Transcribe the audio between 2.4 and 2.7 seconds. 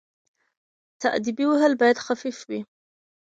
وي.